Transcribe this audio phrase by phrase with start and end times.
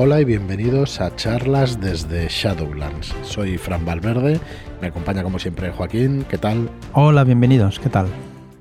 [0.00, 3.12] Hola y bienvenidos a charlas desde Shadowlands.
[3.24, 4.38] Soy Fran Valverde,
[4.80, 6.70] me acompaña como siempre Joaquín, ¿qué tal?
[6.92, 8.06] Hola, bienvenidos, ¿qué tal?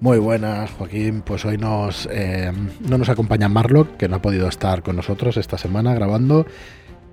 [0.02, 1.21] Muy buenas, Joaquín.
[1.21, 2.52] Pues hoy nos, eh,
[2.89, 6.48] no nos acompaña Marlock, que no ha podido estar con nosotros esta semana grabando,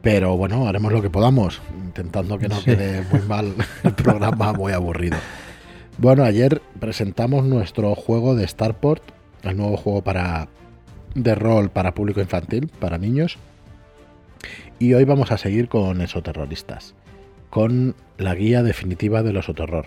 [0.01, 3.53] pero bueno, haremos lo que podamos, intentando que no quede muy mal
[3.83, 5.19] el programa, muy aburrido.
[5.99, 9.03] Bueno, ayer presentamos nuestro juego de Starport,
[9.43, 10.49] el nuevo juego para
[11.15, 13.37] de rol para público infantil, para niños.
[14.79, 16.95] Y hoy vamos a seguir con Exoterroristas,
[17.51, 19.87] con la guía definitiva del Exoterror.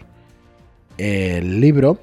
[0.98, 2.00] El libro,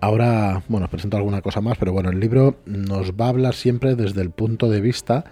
[0.00, 3.54] ahora, bueno, os presento alguna cosa más, pero bueno, el libro nos va a hablar
[3.54, 5.24] siempre desde el punto de vista,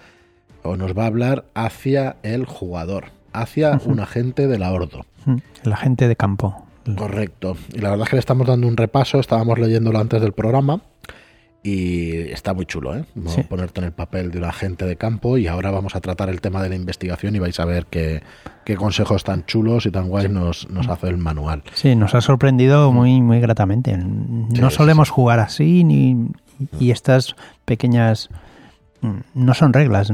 [0.62, 5.04] o nos va a hablar hacia el jugador, hacia un agente de la Ordo.
[5.62, 6.64] El agente de campo.
[6.96, 7.56] Correcto.
[7.74, 10.80] Y la verdad es que le estamos dando un repaso, estábamos leyéndolo antes del programa
[11.66, 13.04] y está muy chulo, ¿eh?
[13.48, 16.42] Ponerte en el papel de un agente de campo y ahora vamos a tratar el
[16.42, 18.22] tema de la investigación y vais a ver qué,
[18.76, 21.62] consejos tan chulos y tan guays nos, nos, hace el manual.
[21.72, 23.96] Sí, nos ha sorprendido muy, muy gratamente.
[23.96, 26.28] No solemos jugar así ni,
[26.78, 27.34] y estas
[27.64, 28.28] pequeñas...
[29.00, 30.12] Mm, no son reglas,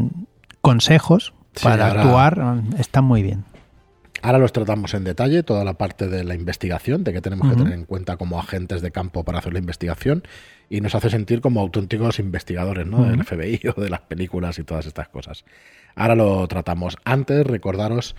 [0.61, 3.45] consejos para actuar están muy bien.
[4.23, 7.57] Ahora los tratamos en detalle, toda la parte de la investigación, de que tenemos que
[7.57, 10.23] tener en cuenta como agentes de campo para hacer la investigación
[10.69, 13.05] y nos hace sentir como auténticos investigadores ¿no?
[13.05, 15.45] del FBI o de las películas y todas estas cosas.
[15.95, 16.97] Ahora lo tratamos.
[17.05, 18.15] Antes, recordaros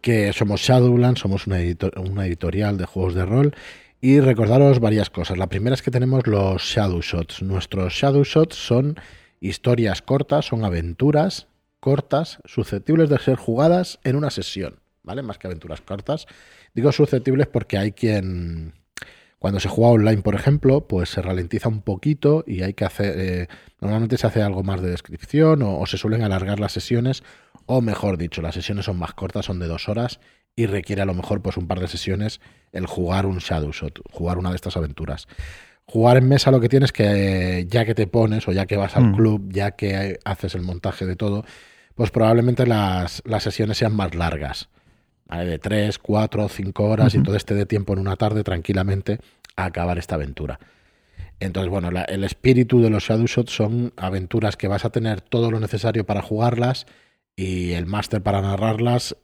[0.00, 1.58] que somos Shadowlands, somos una,
[1.96, 3.54] una editorial de juegos de rol
[4.00, 5.38] y recordaros varias cosas.
[5.38, 7.42] La primera es que tenemos los Shadow Shots.
[7.42, 8.96] Nuestros Shadow Shots son
[9.40, 11.48] historias cortas, son aventuras
[11.80, 14.80] cortas, susceptibles de ser jugadas en una sesión.
[15.08, 15.22] ¿Vale?
[15.22, 16.26] Más que aventuras cortas.
[16.74, 18.74] Digo susceptibles porque hay quien,
[19.38, 23.14] cuando se juega online, por ejemplo, pues se ralentiza un poquito y hay que hacer,
[23.18, 23.48] eh,
[23.80, 27.22] normalmente se hace algo más de descripción o, se suelen alargar las sesiones,
[27.66, 30.20] o mejor dicho, las sesiones son más cortas, son de dos horas
[30.54, 32.40] y requiere a lo mejor pues un par de sesiones
[32.72, 35.26] el jugar un Shadow Shot, jugar una de estas aventuras.
[35.86, 38.94] Jugar en mesa lo que tienes que, ya que te pones o ya que vas
[38.96, 39.14] al mm.
[39.14, 41.46] club, ya que haces el montaje de todo,
[41.94, 44.68] pues probablemente las, las sesiones sean más largas
[45.36, 49.18] de 3, 4, 5 horas y todo este de tiempo en una tarde tranquilamente
[49.56, 50.58] a acabar esta aventura.
[51.40, 55.50] Entonces, bueno, el espíritu de los Shadow Shots son aventuras que vas a tener todo
[55.50, 56.86] lo necesario para jugarlas
[57.36, 59.16] y el máster para narrarlas,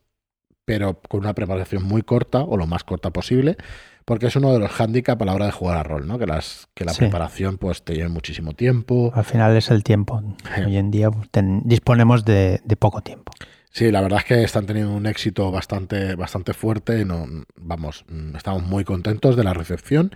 [0.65, 3.57] pero con una preparación muy corta o lo más corta posible,
[4.05, 6.19] porque es uno de los hándicaps a la hora de jugar a rol, ¿no?
[6.19, 9.11] Que, las, que la preparación pues te lleve muchísimo tiempo.
[9.15, 10.23] Al final es el tiempo.
[10.65, 11.29] Hoy en día pues,
[11.65, 13.33] disponemos de poco tiempo.
[13.75, 17.05] Sí, la verdad es que están teniendo un éxito bastante, bastante fuerte.
[17.05, 17.27] No,
[17.57, 20.15] vamos, mm, estamos muy contentos de la recepción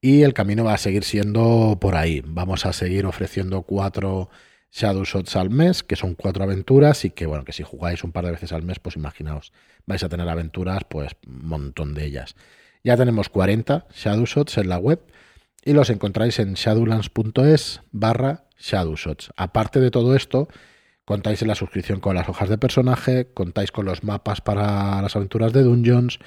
[0.00, 2.22] y el camino va a seguir siendo por ahí.
[2.26, 4.30] Vamos a seguir ofreciendo cuatro
[4.72, 8.12] Shadow Shots al mes, que son cuatro aventuras y que, bueno, que si jugáis un
[8.12, 9.52] par de veces al mes, pues imaginaos,
[9.84, 12.36] vais a tener aventuras, pues un montón de ellas.
[12.84, 15.02] Ya tenemos 40 Shadow Shots en la web
[15.62, 19.30] y los encontráis en shadowlands.es barra Shadow Shots.
[19.36, 20.48] Aparte de todo esto,
[21.04, 25.16] Contáis en la suscripción con las hojas de personaje, contáis con los mapas para las
[25.16, 26.18] aventuras de Dungeons,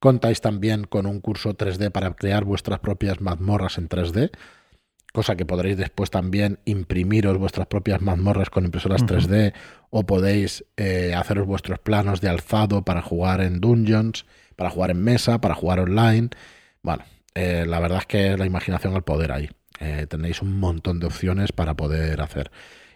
[0.00, 4.32] contáis también con un curso 3D para crear vuestras propias mazmorras en 3D,
[5.12, 9.54] cosa que podréis después también imprimiros vuestras propias mazmorras con impresoras 3D
[9.90, 15.02] o podéis eh, haceros vuestros planos de alzado para jugar en Dungeons, para jugar en
[15.04, 16.30] mesa, para jugar online.
[16.82, 17.04] Bueno,
[17.36, 19.48] eh, la verdad es que la imaginación al poder ahí.
[19.80, 22.50] Eh, tenéis un montón de opciones para poder hacer.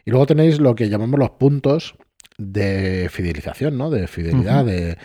[0.08, 1.94] Y luego tenéis lo que llamamos los puntos
[2.38, 3.90] de fidelización, ¿no?
[3.90, 4.96] De fidelidad, de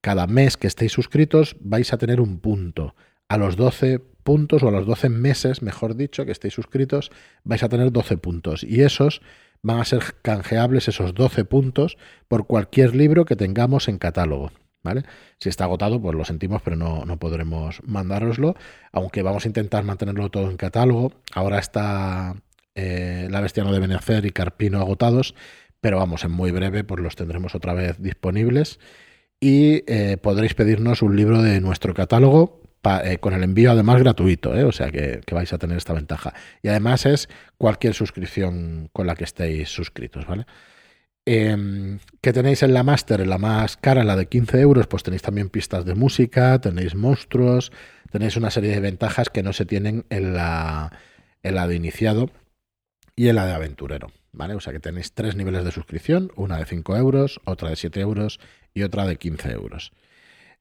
[0.00, 2.94] cada mes que estéis suscritos vais a tener un punto.
[3.28, 7.10] A los 12 puntos o a los 12 meses, mejor dicho, que estéis suscritos,
[7.44, 8.64] vais a tener 12 puntos.
[8.64, 9.20] Y esos
[9.60, 14.52] van a ser canjeables, esos 12 puntos, por cualquier libro que tengamos en catálogo.
[14.82, 15.02] ¿Vale?
[15.38, 18.56] Si está agotado, pues lo sentimos, pero no, no podremos mandároslo.
[18.90, 21.12] Aunque vamos a intentar mantenerlo todo en catálogo.
[21.34, 22.36] Ahora está
[22.76, 25.34] eh, La Bestia no deben hacer y Carpino agotados,
[25.80, 28.78] pero vamos, en muy breve pues los tendremos otra vez disponibles
[29.40, 32.62] y eh, podréis pedirnos un libro de nuestro catálogo
[33.04, 36.34] eh, con el envío además gratuito, o sea que, vais a tener esta ventaja.
[36.62, 37.28] Y además es
[37.58, 40.46] cualquier suscripción con la que estéis suscritos, ¿vale?
[41.24, 45.02] Em, que tenéis en la Master, en la más cara, la de 15 euros, pues
[45.02, 47.72] tenéis también pistas de música, tenéis monstruos,
[48.12, 50.92] tenéis una serie de ventajas que no se tienen en la,
[51.42, 52.30] en la de iniciado
[53.16, 54.12] y en la de aventurero.
[54.32, 54.54] ¿Vale?
[54.54, 58.00] O sea que tenéis tres niveles de suscripción, una de 5 euros, otra de 7
[58.00, 58.38] euros
[58.74, 59.92] y otra de 15 euros.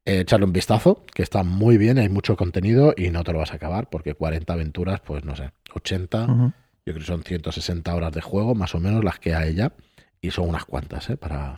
[0.06, 3.40] Eh, echarle un vistazo, que está muy bien, hay mucho contenido y no te lo
[3.40, 7.94] vas a acabar porque 40 aventuras, pues no sé, 80, yo creo que son 160
[7.94, 9.74] horas de juego, más o menos las que hay ya,
[10.22, 11.18] y son unas cuantas, ¿eh?
[11.18, 11.56] Para,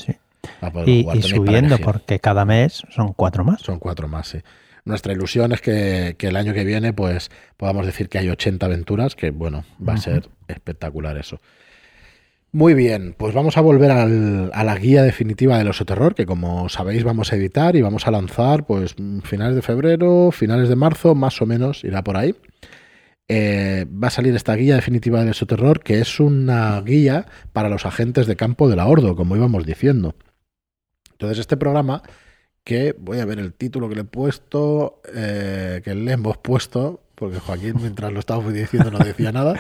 [0.86, 3.62] y, subiendo, porque cada mes son cuatro más.
[3.62, 4.40] Son cuatro más, sí.
[4.88, 9.16] Nuestra ilusión es que, el año que viene, pues, podamos decir que hay 80 aventuras,
[9.16, 11.40] que bueno, va a ser espectacular eso.
[12.54, 16.26] Muy bien, pues vamos a volver al, a la guía definitiva del oso terror, que
[16.26, 20.78] como sabéis vamos a editar y vamos a lanzar pues finales de febrero, finales de
[20.78, 22.34] marzo, más o menos irá por ahí.
[23.28, 27.68] Eh, va a salir esta guía definitiva del oso terror, que es una guía para
[27.68, 30.16] los agentes de campo de la Ordo, como íbamos diciendo.
[31.12, 32.04] Entonces este programa,
[32.68, 37.02] que voy a ver el título que le he puesto, eh, que le hemos puesto,
[37.16, 39.54] porque Joaquín mientras lo estaba diciendo no decía nada,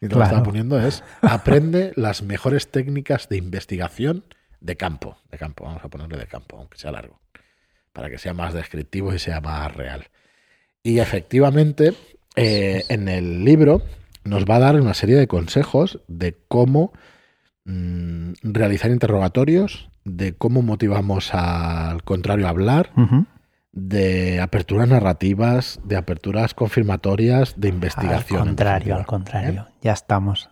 [0.00, 4.24] mientras lo estaba poniendo es, aprende las mejores técnicas de investigación
[4.62, 7.20] de campo, de campo, vamos a ponerle de campo, aunque sea largo,
[7.92, 10.06] para que sea más descriptivo y sea más real.
[10.82, 11.92] Y efectivamente,
[12.34, 13.82] eh, en el libro
[14.24, 16.94] nos va a dar una serie de consejos de cómo
[17.66, 22.90] mm, realizar interrogatorios, de cómo motivamos al contrario a hablar,
[23.72, 28.40] de aperturas narrativas, de aperturas confirmatorias, de investigación.
[28.40, 29.66] Al contrario, al contrario.
[29.68, 29.74] ¿Eh?
[29.82, 30.50] Ya estamos.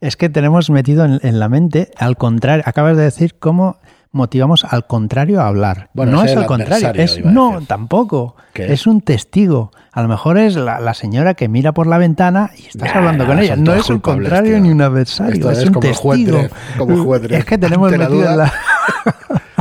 [0.00, 3.78] Es que tenemos metido en, la mente, al contrario, acabas de decir cómo
[4.12, 5.90] motivamos al contrario a hablar.
[5.94, 8.36] Bueno, no es al contrario, es no, tampoco.
[8.54, 8.86] Es?
[8.86, 9.72] un testigo.
[9.90, 13.40] A lo mejor es la, señora que mira por la ventana y estás hablando con
[13.40, 13.56] ella.
[13.56, 16.38] No es un contrario ni un adversario, es, un testigo.
[17.28, 18.52] es que tenemos metido en la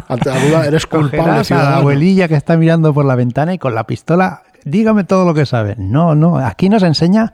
[0.08, 1.42] Ante la duda, eres culpable.
[1.56, 5.26] a la abuelilla que está mirando por la ventana y con la pistola, dígame todo
[5.26, 5.76] lo que sabe.
[5.78, 7.34] No, no, aquí nos enseña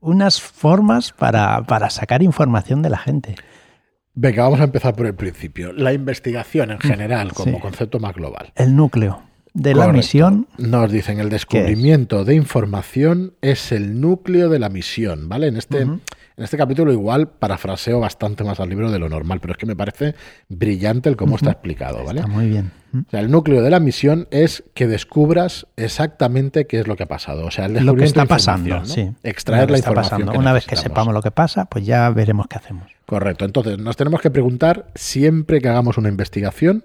[0.00, 3.34] unas formas para, sacar información de la gente.
[4.14, 5.72] Venga, vamos a empezar por el principio.
[5.72, 8.52] La investigación en mm, general, como concepto más global.
[8.54, 10.46] El núcleo de la misión.
[10.58, 15.48] Nos dicen el descubrimiento de información es el núcleo de la misión, ¿vale?
[15.48, 15.86] En este,
[16.36, 19.66] en este capítulo igual parafraseo bastante más al libro de lo normal, pero es que
[19.66, 20.14] me parece
[20.48, 22.20] brillante el cómo está explicado, ¿vale?
[22.20, 22.72] Está muy bien.
[22.94, 27.02] O sea, el núcleo de la misión es que descubras exactamente qué es lo que
[27.02, 27.46] ha pasado.
[27.46, 29.10] O sea, el lo que está pasando, sí.
[29.22, 30.28] Extraer la información.
[30.30, 32.90] Una vez que sepamos lo que pasa, pues ya veremos qué hacemos.
[33.06, 33.44] Correcto.
[33.44, 36.84] Entonces, nos tenemos que preguntar siempre que hagamos una investigación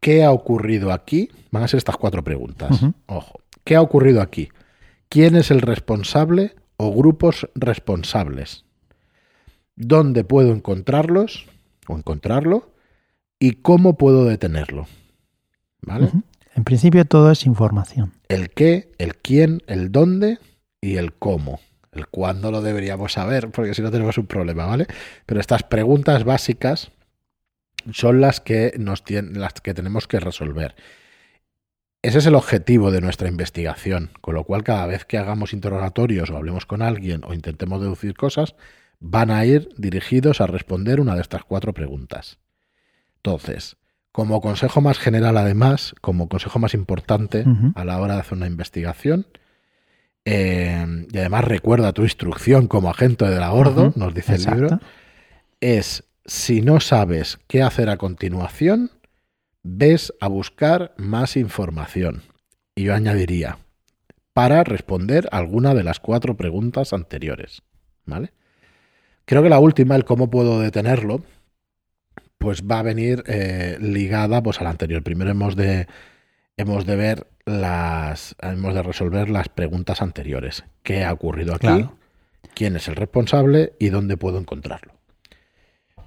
[0.00, 1.30] ¿qué ha ocurrido aquí?
[1.50, 2.80] Van a ser estas cuatro preguntas.
[3.06, 3.40] Ojo.
[3.64, 4.48] ¿Qué ha ocurrido aquí?
[5.08, 8.64] ¿Quién es el responsable o grupos responsables?
[9.76, 11.46] ¿Dónde puedo encontrarlos
[11.86, 12.72] o encontrarlo?
[13.38, 14.86] ¿Y cómo puedo detenerlo?
[15.82, 16.10] ¿Vale?
[16.54, 18.14] En principio todo es información.
[18.28, 20.38] El qué, el quién, el dónde
[20.80, 21.60] y el cómo.
[21.92, 24.86] El cuándo lo deberíamos saber, porque si no tenemos un problema, ¿vale?
[25.26, 26.90] Pero estas preguntas básicas
[27.92, 30.74] son las que, nos las que tenemos que resolver.
[32.08, 36.30] Ese es el objetivo de nuestra investigación, con lo cual cada vez que hagamos interrogatorios
[36.30, 38.54] o hablemos con alguien o intentemos deducir cosas,
[38.98, 42.38] van a ir dirigidos a responder una de estas cuatro preguntas.
[43.16, 43.76] Entonces,
[44.10, 47.44] como consejo más general además, como consejo más importante
[47.74, 49.26] a la hora de hacer una investigación,
[50.24, 54.80] eh, y además recuerda tu instrucción como agente de la Gordo, nos dice el libro,
[55.60, 58.92] es si no sabes qué hacer a continuación,
[59.62, 62.22] ves a buscar más información.
[62.74, 63.58] Y yo añadiría,
[64.32, 67.62] para responder alguna de las cuatro preguntas anteriores.
[68.06, 68.32] ¿Vale?
[69.24, 71.22] Creo que la última, el cómo puedo detenerlo,
[72.38, 75.02] pues va a venir eh, ligada pues, a la anterior.
[75.02, 75.86] Primero hemos de,
[76.56, 78.36] hemos de ver las.
[78.40, 80.64] hemos de resolver las preguntas anteriores.
[80.82, 81.88] ¿Qué ha ocurrido aquí?
[82.54, 83.72] ¿Quién es el responsable?
[83.78, 84.94] y dónde puedo encontrarlo?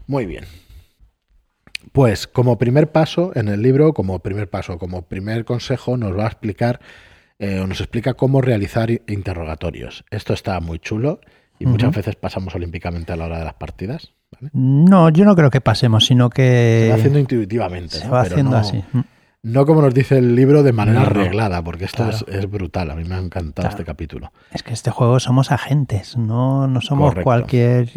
[0.08, 0.46] Muy bien.
[1.92, 6.24] Pues como primer paso en el libro, como primer paso, como primer consejo, nos va
[6.24, 6.80] a explicar,
[7.40, 10.06] eh, nos explica cómo realizar interrogatorios.
[10.10, 11.20] Esto está muy chulo
[11.60, 14.14] y muchas veces pasamos olímpicamente a la hora de las partidas.
[14.54, 16.84] No, yo no creo que pasemos, sino que...
[16.86, 17.98] Se va haciendo intuitivamente.
[17.98, 18.84] Se va haciendo así.
[19.44, 22.92] No como nos dice el libro de manera arreglada, porque esto es, brutal.
[22.92, 24.32] A mí me ha encantado este capítulo.
[24.52, 27.90] Es que este juego somos agentes, no, no somos cualquier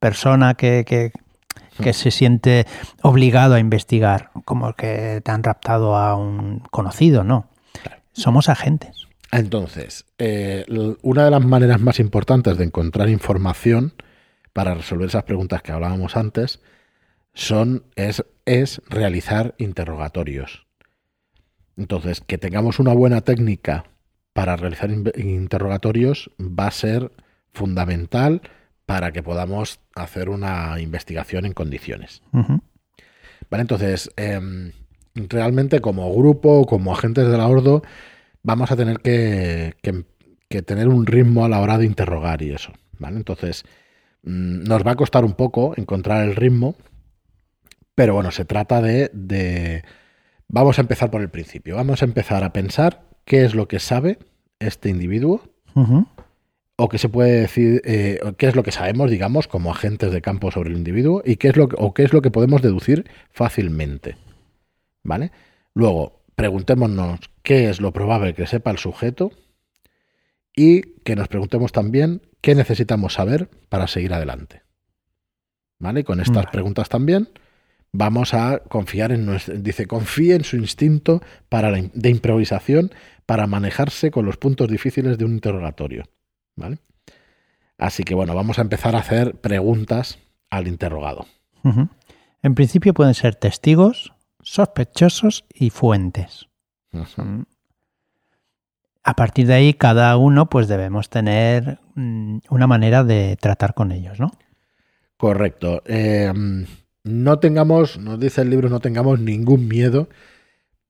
[0.00, 1.12] persona que, que
[1.92, 2.66] se siente
[3.02, 7.48] obligado a investigar, como que te han raptado a un conocido, no.
[8.12, 9.08] Somos agentes.
[9.30, 10.66] Entonces, eh,
[11.02, 13.94] una de las maneras más importantes de encontrar información
[14.52, 16.60] para resolver esas preguntas que hablábamos antes
[17.32, 20.66] son, es, es realizar interrogatorios.
[21.78, 23.84] Entonces, que tengamos una buena técnica
[24.34, 27.12] para realizar interrogatorios va a ser
[27.52, 28.42] fundamental
[28.86, 32.22] para que podamos hacer una investigación en condiciones.
[33.50, 34.72] Vale, entonces, em,
[35.14, 37.82] realmente como grupo, como agentes de la Ordo,
[38.42, 39.74] vamos a tener que,
[40.66, 42.72] tener un ritmo a la hora de interrogar y eso.
[42.98, 43.16] ¿vale?
[43.16, 43.64] Entonces,
[44.22, 46.76] mm, nos va a costar un poco encontrar el ritmo,
[47.94, 49.82] Pero bueno, se trata de,
[50.48, 51.76] Vamos a empezar por el principio.
[51.76, 54.18] Vamos a empezar a pensar qué es lo que sabe
[54.60, 55.42] este individuo.
[56.76, 60.22] O qué se puede decir, eh, qué es lo que sabemos, digamos, como agentes de
[60.22, 62.62] campo sobre el individuo, y qué es lo que, o qué es lo que podemos
[62.62, 64.16] deducir fácilmente.
[65.02, 65.32] ¿Vale?
[65.74, 69.32] Luego, preguntémonos qué es lo probable que sepa el sujeto
[70.54, 74.62] y que nos preguntemos también qué necesitamos saber para seguir adelante.
[75.78, 76.00] ¿Vale?
[76.00, 77.28] Y con estas preguntas también
[77.92, 82.92] vamos a confiar en nuestro, dice, confíe en su instinto para de improvisación
[83.26, 86.04] para manejarse con los puntos difíciles de un interrogatorio.
[86.56, 86.78] ¿Vale?
[87.78, 90.18] Así que bueno, vamos a empezar a hacer preguntas
[90.50, 91.26] al interrogado.
[92.42, 96.48] En principio pueden ser testigos, sospechosos y fuentes.
[99.04, 103.90] A partir de ahí, cada uno, pues debemos tener mm, una manera de tratar con
[103.90, 104.30] ellos, ¿no?
[105.16, 105.82] Correcto.
[105.86, 106.32] Eh,
[107.04, 110.08] no tengamos, nos dice el libro, no tengamos ningún miedo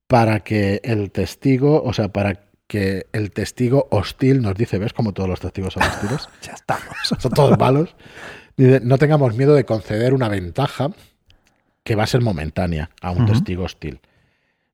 [0.07, 5.13] para que el testigo, o sea, para que el testigo hostil nos dice, ¿ves como
[5.13, 6.27] todos los testigos son hostiles?
[6.41, 6.85] ya estamos.
[7.19, 7.95] Son todos malos.
[8.57, 10.89] no tengamos miedo de conceder una ventaja
[11.83, 13.99] que va a ser momentánea a un testigo hostil.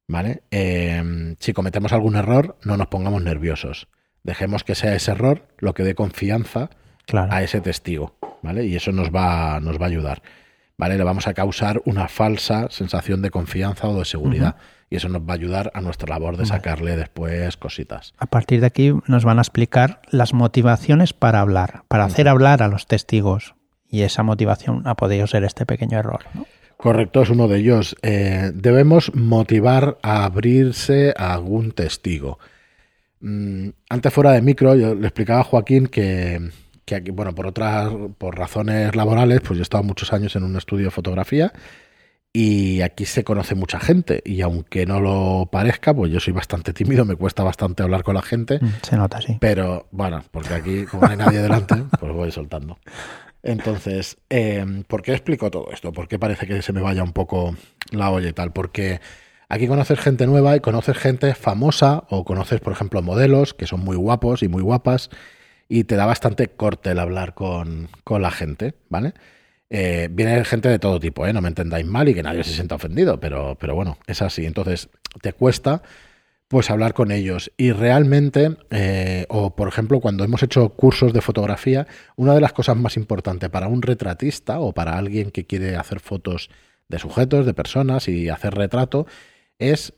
[0.07, 0.41] ¿Vale?
[0.49, 3.87] Em, si cometemos algún error, no nos pongamos nerviosos.
[4.23, 6.69] Dejemos que sea ese error lo que dé confianza
[7.13, 8.15] a ese testigo.
[8.41, 8.65] ¿Vale?
[8.65, 10.21] Y eso nos va, nos va a ayudar.
[10.79, 10.97] ¿Vale?
[10.97, 14.55] Le vamos a causar una falsa sensación de confianza o de seguridad.
[14.89, 18.13] Y eso nos va a ayudar a nuestra labor de sacarle después cositas.
[18.17, 22.63] A partir de aquí nos van a explicar las motivaciones para hablar, para hacer hablar
[22.63, 23.55] a los testigos.
[23.89, 26.21] Y esa motivación ha podido ser este pequeño error.
[26.77, 27.97] Correcto, es uno de ellos.
[28.01, 32.39] Eh, debemos motivar a abrirse a algún testigo.
[33.19, 36.51] Mm, antes fuera de micro, yo le explicaba a Joaquín que
[36.89, 40.43] que aquí, bueno, por otras, por razones laborales, pues yo he estado muchos años en
[40.43, 41.53] un estudio de fotografía
[42.33, 46.73] y aquí se conoce mucha gente y aunque no lo parezca, pues yo soy bastante
[46.73, 48.57] tímido, me cuesta bastante hablar con la gente.
[48.59, 49.37] Mm, se nota, sí.
[49.39, 52.79] Pero bueno, porque aquí como no hay nadie delante, pues voy soltando.
[53.43, 55.93] Entonces, eh, ¿por qué explico todo esto?
[55.93, 57.55] ¿Por qué parece que se me vaya un poco
[57.91, 58.51] la olla y tal?
[58.51, 58.99] Porque
[59.47, 63.81] aquí conoces gente nueva y conoces gente famosa o conoces, por ejemplo, modelos que son
[63.81, 65.11] muy guapos y muy guapas
[65.69, 69.13] y te da bastante corte el hablar con, la gente, ¿vale?
[69.69, 71.31] Eh, viene gente de todo tipo, ¿eh?
[71.31, 74.47] no me entendáis mal y que nadie se sienta ofendido, pero, pero bueno, es así.
[74.47, 74.89] Entonces,
[75.21, 75.83] te cuesta
[76.47, 77.51] pues hablar con ellos.
[77.55, 81.85] Y realmente, eh, o por ejemplo, cuando hemos hecho cursos de fotografía,
[82.15, 85.99] una de las cosas más importantes para un retratista o para alguien que quiere hacer
[85.99, 86.49] fotos
[86.87, 89.05] de sujetos, de personas y hacer retrato,
[89.59, 89.93] es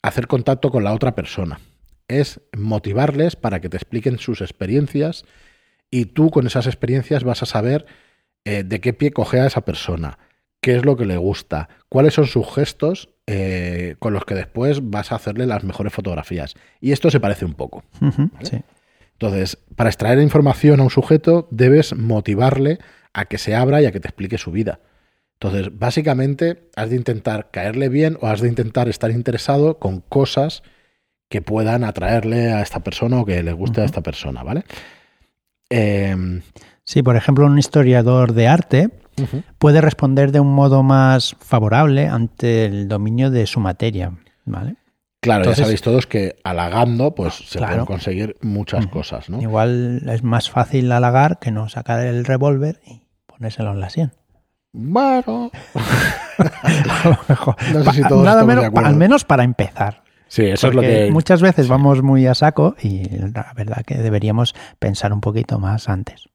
[0.00, 1.60] hacer contacto con la otra persona
[2.10, 5.24] es motivarles para que te expliquen sus experiencias
[5.90, 7.86] y tú con esas experiencias vas a saber
[8.44, 10.18] eh, de qué pie coge a esa persona,
[10.60, 14.90] qué es lo que le gusta, cuáles son sus gestos eh, con los que después
[14.90, 16.54] vas a hacerle las mejores fotografías.
[16.80, 17.84] Y esto se parece un poco.
[19.12, 22.78] Entonces, para extraer información a un sujeto debes motivarle
[23.12, 24.80] a que se abra y a que te explique su vida.
[25.34, 30.62] Entonces, básicamente, has de intentar caerle bien o has de intentar estar interesado con cosas
[31.30, 34.64] que puedan atraerle a esta persona o que le guste a esta persona, ¿vale?
[35.70, 36.42] Em,
[36.84, 38.90] sí, por ejemplo, un historiador de arte
[39.58, 44.12] puede responder de un modo más favorable ante el dominio de su materia,
[44.44, 44.74] ¿vale?
[45.20, 49.40] Claro, ya sabéis todos que halagando, pues se pueden conseguir muchas cosas, ¿no?
[49.40, 54.12] Igual es más fácil halagar que no sacar el revólver y ponérselo en la sien.
[54.72, 55.50] Bueno,
[57.72, 60.02] no sé si todos Nada menos, al menos para empezar.
[60.30, 61.10] Sí, eso es lo que.
[61.10, 63.02] Muchas veces vamos muy a saco y
[63.34, 66.28] la verdad que deberíamos pensar un poquito más antes.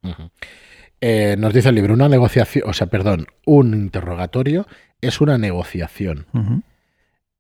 [0.99, 4.67] Eh, nos dice el libro, una negociación, o sea, perdón, un interrogatorio
[4.99, 6.25] es una negociación.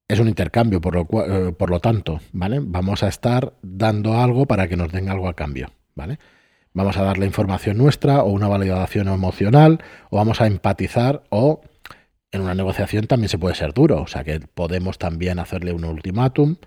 [0.07, 2.59] Es un intercambio, por lo, eh, por lo tanto, ¿vale?
[2.61, 6.19] Vamos a estar dando algo para que nos den algo a cambio, ¿vale?
[6.73, 11.61] Vamos a darle información nuestra o una validación emocional o vamos a empatizar o
[12.31, 15.85] en una negociación también se puede ser duro, o sea que podemos también hacerle un
[15.85, 16.57] ultimátum,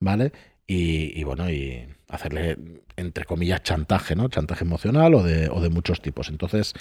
[0.00, 0.32] ¿vale?
[0.68, 2.58] Y, bueno, y hacerle,
[2.96, 4.28] entre comillas, chantaje, ¿no?
[4.28, 6.28] Chantaje emocional o de, o de muchos tipos.
[6.28, 6.74] Entonces,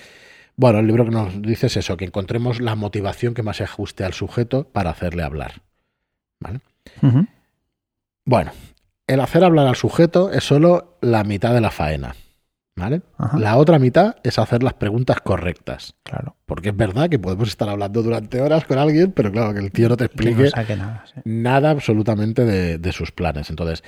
[0.55, 3.63] bueno, el libro que nos dice es eso, que encontremos la motivación que más se
[3.63, 5.61] ajuste al sujeto para hacerle hablar.
[6.39, 6.61] ¿Vale?
[8.25, 8.51] Bueno,
[9.07, 12.15] el hacer hablar al sujeto es solo la mitad de la faena.
[12.77, 13.03] ¿Vale?
[13.37, 15.95] La otra mitad es hacer las preguntas correctas.
[16.03, 16.35] Claro.
[16.45, 19.71] Porque es verdad que podemos estar hablando durante horas con alguien, pero claro, que el
[19.71, 20.51] tío no te explique
[21.23, 23.49] nada, absolutamente de, sus planes.
[23.49, 23.81] Entonces,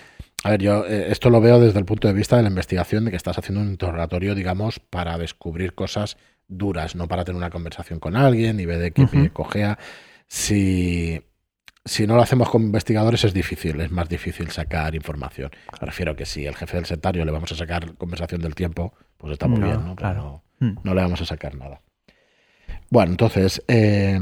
[0.44, 3.04] a ver, yo eh, esto lo veo desde el punto de vista de la investigación,
[3.04, 6.18] de que estás haciendo un interrogatorio, digamos, para descubrir cosas
[6.48, 9.78] duras, no para tener una conversación con alguien y ver de qué pie cojea.
[10.28, 11.22] si,
[11.88, 15.52] si no lo hacemos con investigadores es difícil, es más difícil sacar información.
[15.80, 18.94] Me refiero que si el jefe del sectario le vamos a sacar conversación del tiempo,
[19.18, 19.96] pues está muy bien, ¿no?
[19.96, 20.44] Claro.
[20.60, 21.82] No, no, le vamos a sacar nada.
[22.90, 24.20] Bueno, entonces, eh,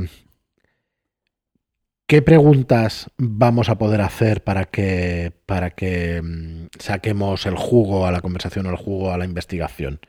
[2.07, 8.11] ¿qué preguntas vamos a poder hacer para que, para que mm, saquemos el jugo a
[8.11, 9.99] la conversación o el jugo a la investigación?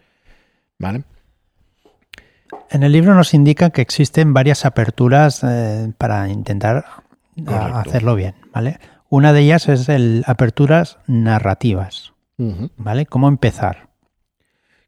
[0.78, 1.04] ¿Vale?
[2.70, 6.84] En el libro nos indica que existen varias aperturas eh, para intentar
[7.46, 8.78] a, hacerlo bien, ¿vale?
[9.08, 12.12] Una de ellas es el aperturas narrativas,
[12.76, 13.06] ¿vale?
[13.06, 13.88] ¿Cómo empezar?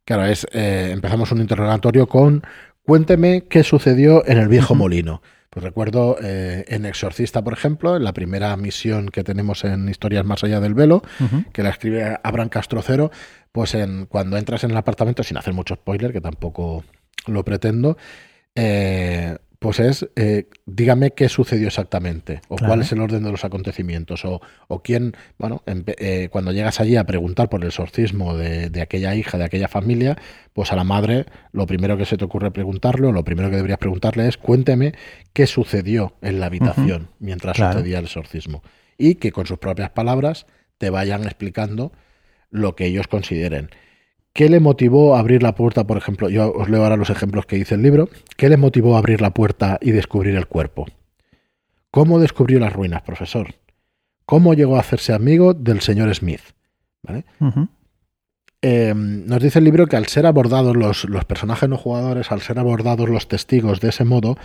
[0.05, 2.43] Claro, es eh, empezamos un interrogatorio con
[2.83, 5.23] cuénteme qué sucedió en el viejo molino.
[5.51, 10.25] Pues recuerdo eh, en Exorcista, por ejemplo, en la primera misión que tenemos en Historias
[10.25, 11.03] Más Allá del Velo,
[11.53, 13.11] que la escribe Abraham Castrocero,
[13.53, 16.85] pues en, cuando entras en el apartamento, sin hacer mucho spoiler, que tampoco
[17.27, 17.97] lo pretendo,
[18.55, 23.45] eh, pues es, eh, dígame qué sucedió exactamente, o cuál es el orden de los
[23.45, 28.71] acontecimientos, o, o quién, bueno, eh, cuando llegas allí a preguntar por el exorcismo de,
[28.71, 30.17] de, aquella hija, de aquella familia,
[30.53, 33.57] pues a la madre lo primero que se te ocurre preguntarle, o lo primero que
[33.57, 34.93] deberías preguntarle es, cuénteme
[35.33, 38.63] qué sucedió en la habitación mientras sucedía el exorcismo,
[38.97, 40.47] y que con sus propias palabras
[40.79, 41.93] te vayan explicando
[42.51, 43.71] lo que ellos consideren.
[44.33, 46.29] ¿Qué le motivó a abrir la puerta, por ejemplo?
[46.29, 48.09] Yo os leo ahora los ejemplos que dice el libro.
[48.37, 50.87] ¿Qué le motivó a abrir la puerta y descubrir el cuerpo?
[51.91, 53.55] ¿Cómo descubrió las ruinas, profesor?
[54.27, 56.43] ¿Cómo llegó a hacerse amigo del señor Smith?
[58.61, 62.41] Eh, nos dice el libro que al ser abordados los, los personajes no jugadores, al
[62.41, 64.37] ser abordados los testigos de ese modo,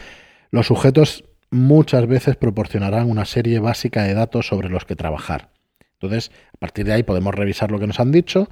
[0.51, 5.49] los sujetos muchas veces proporcionarán una serie básica de datos sobre los que trabajar.
[5.93, 8.49] Entonces, a partir de ahí podemos revisar lo que nos han dicho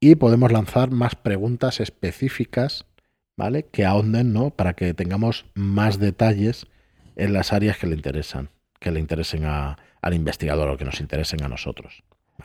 [0.00, 2.86] y podemos lanzar más preguntas específicas,
[3.36, 3.64] ¿vale?
[3.64, 4.50] Que ahonden, ¿no?
[4.50, 6.66] Para que tengamos más detalles
[7.16, 11.42] en las áreas que le interesan, que le interesen al investigador o que nos interesen
[11.42, 12.02] a nosotros.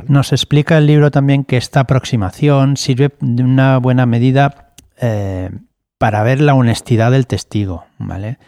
[0.08, 5.52] Nos explica el libro también que esta aproximación sirve de una buena medida eh,
[6.00, 8.40] para ver la honestidad del testigo, ¿vale?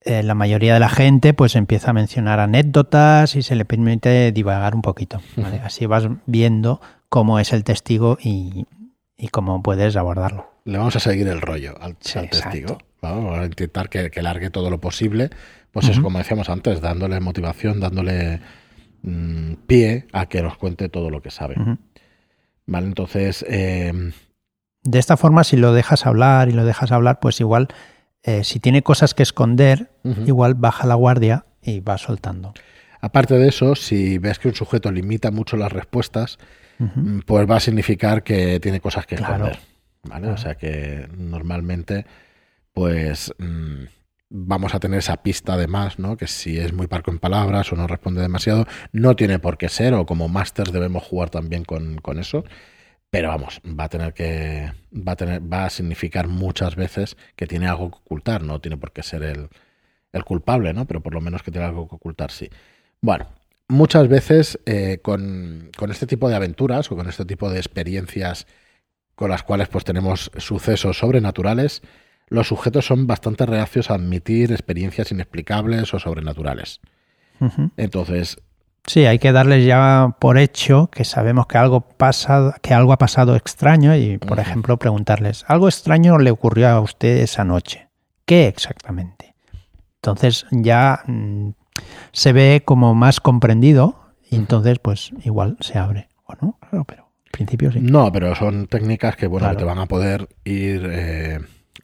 [0.00, 4.32] Eh, la mayoría de la gente pues empieza a mencionar anécdotas y se le permite
[4.32, 5.20] divagar un poquito.
[5.64, 8.66] Así vas viendo cómo es el testigo y,
[9.30, 10.50] cómo puedes abordarlo.
[10.64, 12.78] Le vamos a seguir el rollo al, testigo.
[13.00, 15.30] Vamos a intentar que, largue todo lo posible.
[15.72, 18.40] Pues es como decíamos antes, dándole motivación, dándole
[19.02, 21.56] mm, pie a que nos cuente todo lo que sabe.
[22.66, 23.44] Vale, entonces.
[23.48, 24.12] Eh,
[24.82, 27.68] de esta forma, si lo dejas hablar y lo dejas hablar, pues igual,
[28.22, 29.90] eh, si tiene cosas que esconder,
[30.26, 32.54] igual baja la guardia y va soltando.
[33.00, 36.38] Aparte de eso, si ves que un sujeto limita mucho las respuestas,
[36.78, 39.58] Mm, pues va a significar que tiene cosas que esconder.
[40.04, 40.28] ¿vale?
[40.28, 42.06] O sea que normalmente,
[42.72, 43.84] pues mm,
[44.30, 46.16] vamos a tener esa pista de más, ¿no?
[46.16, 49.68] Que si es muy parco en palabras o no responde demasiado, no tiene por qué
[49.68, 52.44] ser, o como masters debemos jugar también con, eso.
[53.10, 54.72] Pero vamos, va a tener que.
[54.94, 58.76] Va a tener, va a significar muchas veces que tiene algo que ocultar, no tiene
[58.76, 59.48] por qué ser el,
[60.12, 60.86] el culpable, ¿no?
[60.86, 62.50] Pero por lo menos que tiene algo que ocultar, sí.
[63.00, 63.28] Bueno,
[63.68, 68.46] muchas veces eh, con, este tipo de aventuras o con este tipo de experiencias
[69.14, 71.82] con las cuales pues tenemos sucesos sobrenaturales,
[72.28, 76.80] los sujetos son bastante reacios a admitir experiencias inexplicables o sobrenaturales.
[77.76, 78.38] Entonces...
[78.86, 82.98] Sí, hay que darles ya por hecho que sabemos que algo, pasa, que algo ha
[82.98, 87.88] pasado extraño y, por ejemplo, preguntarles, algo extraño le ocurrió a usted esa noche.
[88.24, 89.34] ¿Qué exactamente?
[89.96, 91.50] Entonces ya mm,
[92.12, 96.08] se ve como más comprendido y entonces pues igual se abre.
[96.26, 96.58] ¿O no?
[96.60, 97.80] Claro, pero en principio sí.
[97.80, 101.40] No, pero son técnicas que bueno, te van a poder ir eh,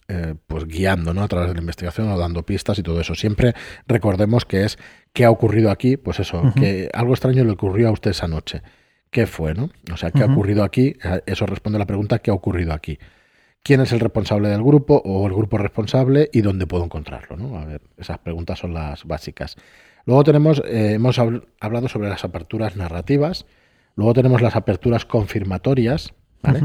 [0.08, 1.22] eh, pues guiando ¿no?
[1.22, 3.14] a través de la investigación o dando pistas y todo eso.
[3.14, 3.54] Siempre
[3.86, 4.78] recordemos que es
[5.14, 8.62] qué ha ocurrido aquí, pues eso, que algo extraño le ocurrió a usted esa noche.
[9.10, 9.70] ¿Qué fue, no?
[9.92, 10.96] O sea, ¿qué ha ocurrido aquí?
[11.02, 12.98] Eh, eso responde a la pregunta ¿qué ha ocurrido aquí?
[13.64, 17.36] Quién es el responsable del grupo o el grupo responsable y dónde puedo encontrarlo.
[17.36, 17.58] ¿no?
[17.58, 19.56] A ver, esas preguntas son las básicas.
[20.04, 23.46] Luego tenemos, eh, hemos hablado sobre las aperturas narrativas,
[23.96, 26.60] luego tenemos las aperturas confirmatorias, ¿vale?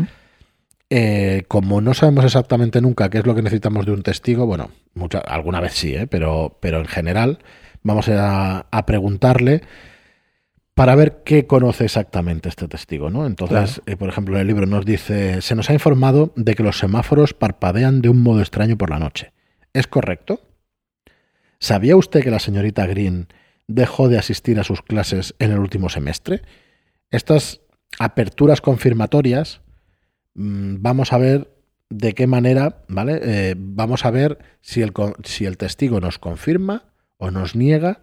[0.90, 4.72] Eh, como no sabemos exactamente nunca qué es lo que necesitamos de un testigo, bueno,
[4.94, 6.08] mucha, alguna vez sí, ¿eh?
[6.08, 7.40] pero, pero en general
[7.82, 9.62] vamos a, a preguntarle
[10.80, 13.26] para ver qué conoce exactamente este testigo, ¿no?
[13.26, 16.64] Entonces, eh, por ejemplo, en el libro nos dice, se nos ha informado de que
[16.64, 19.34] los semáforos parpadean de un modo extraño por la noche.
[19.74, 20.40] ¿Es correcto?
[21.60, 23.28] ¿Sabía usted que la señorita Green
[23.68, 26.44] dejó de asistir a sus clases en el último semestre?
[27.12, 27.60] Estas
[28.00, 29.60] aperturas confirmatorias,
[30.36, 31.54] mm, vamos a ver
[31.90, 33.20] de qué manera, ¿vale?
[33.22, 34.94] Eh, vamos a ver si el,
[35.26, 38.00] si el testigo nos confirma o nos niega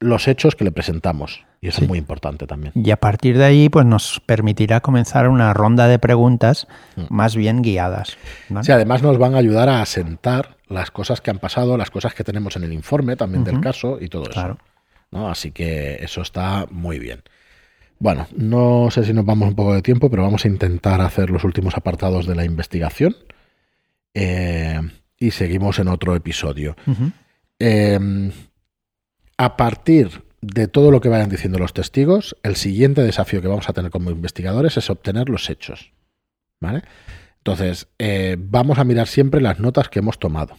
[0.00, 1.46] los hechos que le presentamos.
[1.60, 2.72] Y eso es muy importante también.
[2.76, 7.02] Y a partir de ahí, pues nos permitirá comenzar una ronda de preguntas mm.
[7.10, 8.16] más bien guiadas.
[8.62, 12.14] Sí, además nos van a ayudar a asentar las cosas que han pasado, las cosas
[12.14, 14.58] que tenemos en el informe también del caso y todo eso.
[15.10, 15.28] ¿no?
[15.28, 17.22] Así que eso está muy bien.
[17.98, 21.30] Bueno, no sé si nos vamos un poco de tiempo, pero vamos a intentar hacer
[21.30, 23.16] los últimos apartados de la investigación.
[24.14, 24.80] Eh,
[25.18, 26.76] y seguimos en otro episodio.
[27.58, 28.30] Em,
[29.36, 33.68] a partir de todo lo que vayan diciendo los testigos, el siguiente desafío que vamos
[33.68, 35.92] a tener como investigadores es obtener los hechos.
[36.60, 36.82] ¿Vale?
[37.38, 40.56] Entonces, eh, vamos a mirar siempre las notas que hemos tomado.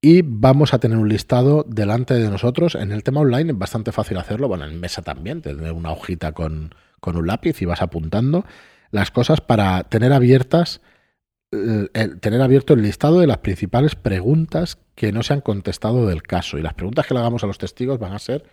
[0.00, 2.74] Y vamos a tener un listado delante de nosotros.
[2.74, 4.48] En el tema online es bastante fácil hacerlo.
[4.48, 8.44] Bueno, en mesa también, tener una hojita con, con un lápiz y vas apuntando
[8.90, 10.80] las cosas para tener abiertas
[11.50, 16.58] tener abierto el listado de las principales preguntas que no se han contestado del caso.
[16.58, 18.44] Y las preguntas que le hagamos a los testigos van a ser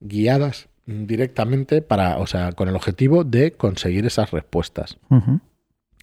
[0.00, 4.98] guiadas directamente para, o sea, con el objetivo de conseguir esas respuestas.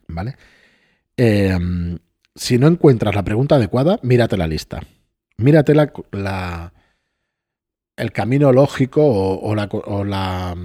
[0.08, 0.36] ¿Vale?
[1.18, 2.00] Em,
[2.36, 4.82] si no encuentras la pregunta adecuada, mírate la lista.
[5.38, 6.74] Mírate la,
[7.98, 10.56] el camino lógico o, la, o la,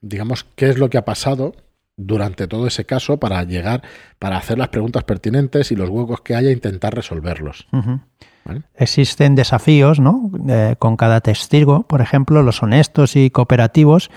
[0.00, 1.54] digamos, qué es lo que ha pasado
[1.96, 3.82] durante todo ese caso para llegar,
[4.18, 7.66] para hacer las preguntas pertinentes y los huecos que haya intentar resolverlos.
[8.74, 10.30] Existen desafíos, ¿no?
[10.78, 14.10] con cada testigo, por ejemplo, los honestos y cooperativos,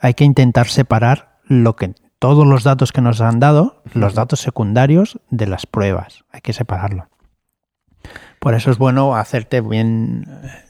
[0.00, 4.40] hay que intentar separar lo que todos los datos que nos han dado, los datos
[4.40, 6.24] secundarios de las pruebas.
[6.30, 7.08] Hay que separarlo.
[8.38, 10.26] Por eso es bueno hacerte bien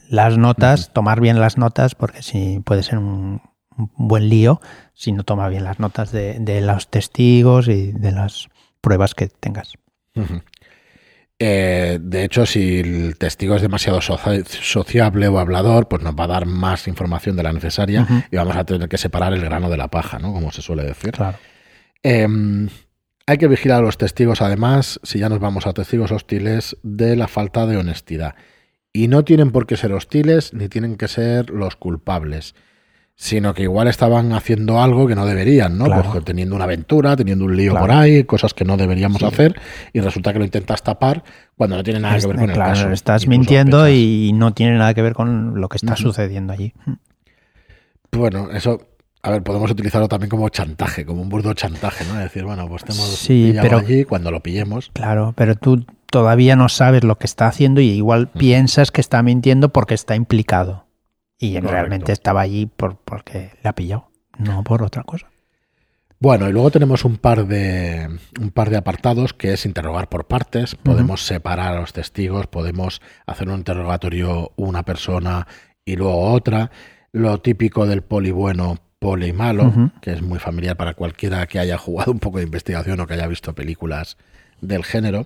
[0.09, 3.41] las notas, tomar bien las notas, porque si puede ser un
[3.95, 4.61] buen lío
[4.93, 8.49] si no toma bien las notas de, los testigos y de las
[8.81, 9.73] pruebas que tengas.
[11.43, 16.27] Eh, de hecho, si el testigo es demasiado sociable o hablador, pues nos va a
[16.27, 19.77] dar más información de la necesaria y vamos a tener que separar el grano de
[19.77, 20.33] la paja, ¿no?
[20.33, 21.13] Como se suele decir.
[22.03, 22.69] Em,
[23.25, 27.15] hay que vigilar a los testigos, además, si ya nos vamos a testigos hostiles, de
[27.15, 28.35] la falta de honestidad.
[28.93, 32.53] Y no tienen por qué ser hostiles ni tienen que ser los culpables
[33.21, 35.85] sino que igual estaban haciendo algo que no deberían, ¿no?
[35.85, 39.61] Pues teniendo una aventura, teniendo un lío por ahí, cosas que no deberíamos hacer,
[39.93, 41.23] y resulta que lo intentas tapar
[41.55, 42.89] cuando no tiene nada que ver con el caso.
[42.89, 46.73] Estás mintiendo y no tiene nada que ver con lo que está sucediendo allí.
[48.11, 48.87] Bueno, eso,
[49.21, 52.15] a ver, podemos utilizarlo también como chantaje, como un burdo chantaje, ¿no?
[52.15, 54.89] Es decir, bueno, pues te hemos sí, pero, allí cuando lo pillemos.
[54.93, 59.21] Claro, pero tú todavía no sabes lo que está haciendo y igual piensas que está
[59.21, 60.87] mintiendo porque está implicado.
[61.41, 65.27] Y realmente estaba allí por, porque le ha pillado, no por otra cosa.
[66.19, 68.07] Bueno, y luego tenemos un par de
[68.39, 70.75] un par de apartados que es interrogar por partes.
[70.75, 75.47] Podemos separar a los testigos, podemos hacer un interrogatorio una persona
[75.83, 76.69] y luego otra.
[77.11, 81.79] Lo típico del poli bueno, poli malo, que es muy familiar para cualquiera que haya
[81.79, 84.15] jugado un poco de investigación o que haya visto películas
[84.61, 85.25] del género.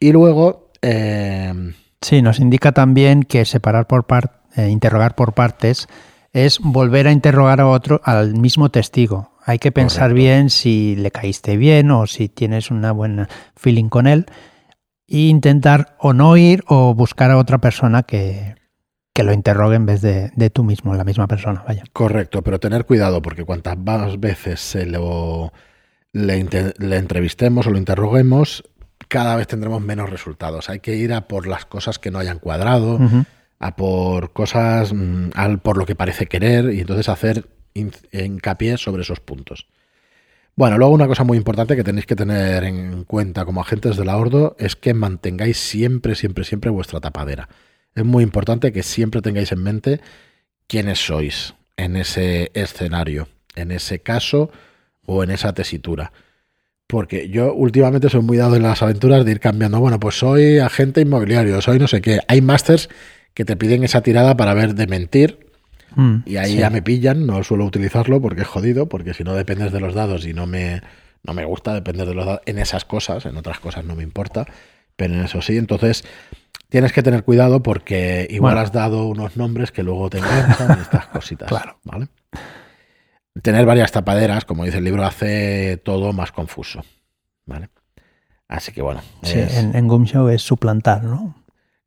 [0.00, 0.72] Y luego.
[0.82, 5.88] Eh, sí, nos indica también que separar por partes eh, interrogar por partes,
[6.32, 9.32] es volver a interrogar a otro, al mismo testigo.
[9.44, 14.06] Hay que pensar bien si le caíste bien o si tienes una buena feeling con
[14.06, 14.26] él
[15.06, 18.56] e intentar o no ir o buscar a otra persona que,
[19.14, 21.64] que lo interrogue en vez de, de, tú mismo, la misma persona.
[21.66, 21.82] Vaya.
[21.94, 25.52] Correcto, pero tener cuidado porque cuantas más veces se lo,
[26.12, 26.46] le,
[26.96, 28.64] entrevistemos o lo interroguemos,
[29.08, 30.68] cada vez tendremos menos resultados.
[30.68, 32.98] Hay que ir a por las cosas que no hayan cuadrado
[33.58, 39.02] a por cosas, mm, al, por lo que parece querer y entonces hacer hincapié sobre
[39.02, 39.66] esos puntos.
[40.56, 44.04] Bueno, luego una cosa muy importante que tenéis que tener en cuenta como agentes de
[44.04, 47.48] la Ordo es que mantengáis siempre, siempre, siempre vuestra tapadera.
[47.94, 50.00] Es muy importante que siempre tengáis en mente
[50.66, 54.50] quiénes sois en ese escenario, en ese caso
[55.06, 56.12] o en esa tesitura.
[56.88, 59.78] Porque yo últimamente soy muy dado en las aventuras de ir cambiando.
[59.78, 62.18] Bueno, pues soy agente inmobiliario, soy no sé qué.
[62.26, 62.88] Hay másters
[63.38, 65.52] que te piden esa tirada para ver de mentir.
[65.94, 69.32] Mm, y ahí ya me pillan, no suelo utilizarlo porque es jodido, porque si no
[69.32, 70.82] dependes de los dados y no me,
[71.22, 74.02] no me gusta depender de los dados en esas cosas, en otras cosas no me
[74.02, 74.44] importa,
[74.96, 75.56] pero en eso sí.
[75.56, 76.02] Entonces
[76.68, 81.06] tienes que tener cuidado porque igual has dado unos nombres que luego te enganchan estas
[81.06, 81.48] cositas.
[81.48, 81.78] Claro.
[81.84, 82.08] ¿vale?
[83.40, 86.84] Tener varias tapaderas, como dice el libro, hace todo más confuso.
[87.46, 87.68] ¿vale?
[88.48, 89.00] Así que bueno.
[89.22, 91.36] Sí, en, en Gumshow es suplantar, ¿no?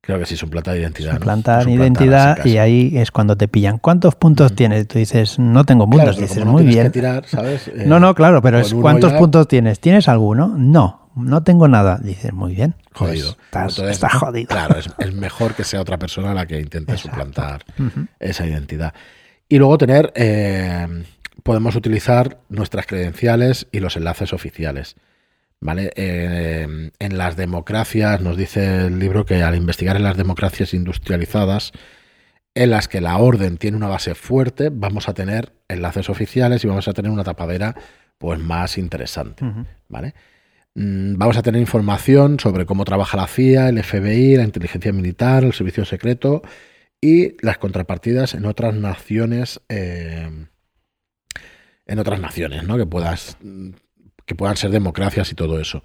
[0.04, 1.14] Creo que sí, es un planta de identidad.
[1.14, 3.78] Suplantar identidad y ahí es cuando te pillan.
[3.78, 4.88] ¿Cuántos puntos tienes?
[4.88, 6.18] Tú dices, no tengo puntos.
[6.18, 6.86] dices, muy bien.
[6.86, 7.72] Que tirar, ¿sabes?
[7.86, 9.80] no, no, claro, pero es ¿cuántos puntos tienes?
[9.80, 10.56] ¿Tienes alguno?
[10.58, 11.12] No.
[11.16, 12.00] no tengo nada.
[12.02, 12.74] Dices, muy bien.
[12.98, 13.90] Pues jodido.
[13.92, 14.48] estás, jodido.
[14.48, 17.64] Claro, es, mejor que sea otra persona la que intente suplantar
[18.20, 18.96] esa identidad.
[19.48, 21.04] Y luego tener, eh,
[21.44, 24.96] podemos utilizar nuestras credenciales y los enlaces oficiales.
[25.64, 25.92] ¿Vale?
[25.96, 31.72] Eh, en las democracias, nos dice el libro que al investigar en las democracias industrializadas,
[32.56, 36.68] en las que la orden tiene una base fuerte, vamos a tener enlaces oficiales y
[36.68, 37.76] vamos a tener una tapadera
[38.18, 39.46] pues más interesante,
[39.88, 40.14] ¿vale?
[40.76, 45.44] Mm, vamos a tener información sobre cómo trabaja la CIA, el FBI, la inteligencia militar,
[45.44, 46.42] el servicio secreto
[47.02, 50.30] y las contrapartidas en otras naciones, eh,
[51.88, 52.78] en otras naciones, ¿no?
[52.78, 53.38] Que puedas,
[54.26, 55.84] que puedan ser democracias y todo eso.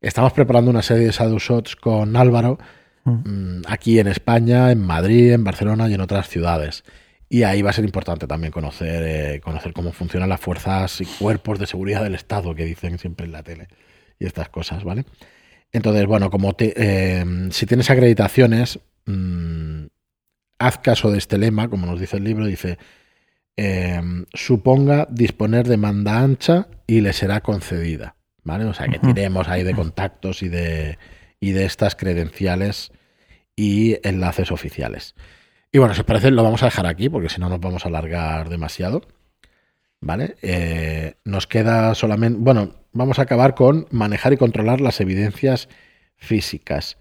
[0.00, 2.58] Estamos preparando una serie de Shadow Shots con Álvaro
[3.04, 6.84] mm, aquí en España, en Madrid, en Barcelona y en otras ciudades.
[7.28, 11.06] Y ahí va a ser importante también conocer, eh, conocer cómo funcionan las fuerzas y
[11.06, 13.68] cuerpos de seguridad del Estado que dicen siempre en la tele
[14.18, 15.04] y estas cosas, ¿vale?
[15.72, 19.86] Entonces, bueno, como te, eh, si tienes acreditaciones, mm,
[20.58, 22.78] haz caso de este lema, como nos dice el libro, dice,
[23.56, 24.02] eh,
[24.34, 28.64] suponga disponer de manda ancha y le será concedida, ¿vale?
[28.66, 30.98] O sea, que tiremos ahí de contactos y de,
[31.40, 32.92] y de estas credenciales
[33.56, 35.14] y enlaces oficiales.
[35.72, 37.84] Y bueno, si os parece, lo vamos a dejar aquí porque si no nos vamos
[37.84, 39.02] a alargar demasiado.
[40.00, 40.36] ¿Vale?
[40.42, 42.38] Eh, nos queda solamente.
[42.40, 45.68] Bueno, vamos a acabar con manejar y controlar las evidencias
[46.16, 46.98] físicas.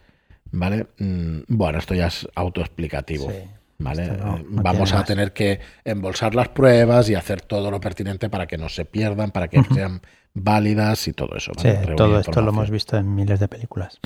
[0.52, 0.88] ¿Vale?
[1.00, 3.32] Mm, bueno, esto ya es autoexplicativo.
[3.77, 4.05] ¿Vale?
[4.05, 4.17] Eh,
[4.49, 8.69] vamos a tener que embolsar las pruebas y hacer todo lo pertinente para que no
[8.69, 10.01] se pierdan, para que sean
[10.33, 11.51] válidas y todo eso.
[11.57, 13.99] Sí, todo esto lo hemos visto en miles de películas.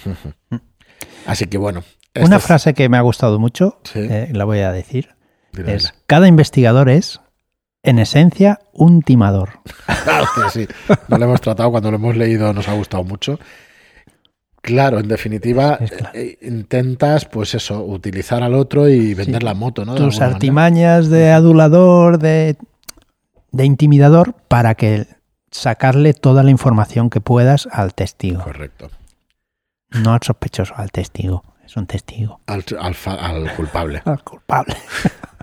[0.49, 0.55] Mm.
[1.27, 1.83] Así que bueno,
[2.15, 5.15] una frase que me ha gustado mucho, eh, la voy a decir,
[5.65, 7.21] es, cada investigador es,
[7.83, 9.59] en esencia, un timador.
[10.51, 10.67] sí,
[11.07, 13.39] no lo hemos tratado, cuando lo hemos leído nos ha gustado mucho.
[14.61, 19.85] Claro, en definitiva, eh, eh, intentas, pues eso, utilizar al otro y vender la moto,
[19.85, 19.95] ¿no?
[19.95, 22.57] Tus artimañas de adulador, de,
[23.51, 25.07] de intimidador, para que
[25.51, 28.43] sacarle toda la información que puedas al testigo.
[28.43, 28.89] Correcto.
[29.91, 32.41] No al sospechoso, al testigo es un testigo.
[32.47, 32.63] Al,
[33.55, 34.01] culpable.
[34.03, 34.75] al culpable.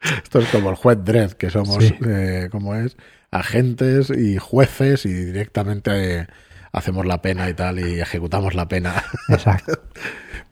[0.22, 2.96] Esto es como el juez Dredd, que somos, eh, como es,
[3.32, 6.26] agentes y jueces y directamente eh,
[6.72, 9.02] hacemos la pena y tal y ejecutamos la pena.
[9.28, 9.72] Exacto.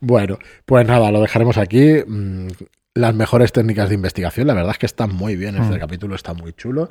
[0.01, 2.03] bueno, pues nada, lo dejaremos aquí.
[2.07, 2.49] Mm,
[2.95, 5.81] las mejores técnicas de investigación, la verdad es que están muy bien, este mm.
[5.81, 6.89] capítulo está muy chulo.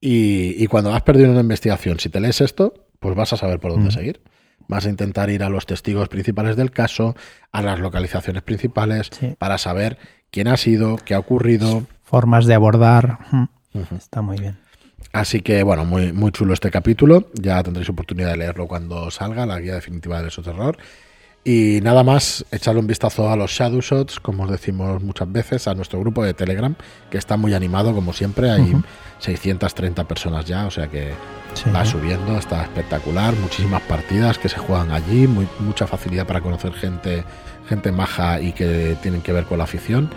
[0.00, 3.60] Y, y, cuando has perdido una investigación, si te lees esto, pues vas a saber
[3.60, 3.92] por dónde mm.
[3.92, 4.20] seguir.
[4.68, 7.14] Vas a intentar ir a los testigos principales del caso,
[7.52, 9.96] a las localizaciones principales, para saber
[10.30, 11.86] quién ha sido, qué ha ocurrido.
[12.02, 13.18] Formas de abordar.
[13.96, 14.58] Está muy bien.
[15.16, 17.30] Así que, bueno, muy, muy chulo este capítulo.
[17.32, 20.76] Ya tendréis oportunidad de leerlo cuando salga, la guía definitiva del terror.
[21.42, 25.68] Y nada más, echarle un vistazo a los Shadow Shots, como os decimos muchas veces,
[25.68, 26.74] a nuestro grupo de Telegram,
[27.08, 28.50] que está muy animado, como siempre.
[28.50, 28.76] Hay
[29.20, 31.12] 630 personas ya, o sea que
[31.74, 33.34] va subiendo, está espectacular.
[33.36, 37.24] Muchísimas partidas que se juegan allí, muy, mucha facilidad para conocer gente,
[37.70, 40.10] gente maja y que tienen que ver con la afición.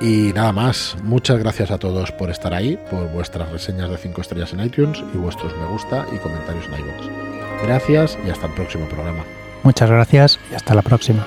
[0.00, 4.20] Y nada más, muchas gracias a todos por estar ahí, por vuestras reseñas de 5
[4.20, 7.64] estrellas en iTunes y vuestros me gusta y comentarios en iVoox.
[7.64, 9.24] Gracias y hasta el próximo programa.
[9.62, 11.26] Muchas gracias y hasta la próxima.